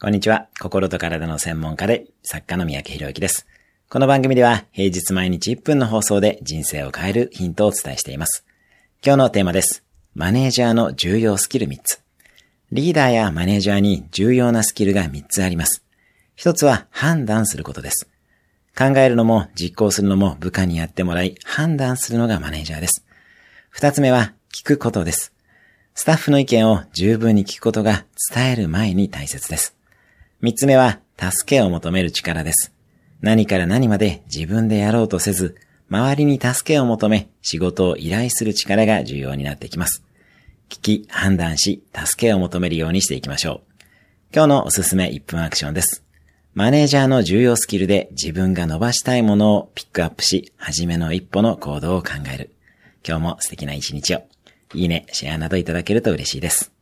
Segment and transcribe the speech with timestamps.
[0.00, 0.46] こんにちは。
[0.60, 3.48] 心と体の専門家で作家の三宅博之です。
[3.88, 8.44] この番組では平日毎日1分の放送で人生を変えるヒントをお伝えしています。
[9.04, 9.82] 今日のテーマです。
[10.14, 12.00] マネージャーの重要スキル3つ。
[12.70, 15.82] リーダーやマネージャーに重要なスキルが3つあります。
[16.36, 18.08] 一つは判断することです。
[18.78, 23.04] 考えるのも実行するのも部下にやってもらい判断するのがマネージャーです。
[23.68, 25.32] 二つ目は聞くことです。
[25.96, 29.74] スタッフの意見を十分に聞くことが伝える前に大切です。
[30.40, 32.72] 三つ目は助けを求める力です。
[33.20, 35.56] 何から何まで自分でやろうとせず、
[35.90, 40.04] 周りに助けを求め仕事を依頼する力が重要になってきます。
[40.68, 43.60] 聞き、判断し、助けを求めるようにしていきましょう。
[44.32, 46.04] 今日のおすすめ1分アクションです。
[46.54, 52.52] マネージャーの重要スキルで自分が伸ばしたいものをピックアップし、初めの一歩の行動を考える。
[53.04, 54.22] 今日も素敵な一日を。
[54.72, 56.77] いいね、シェアなどいただけると嬉しいです。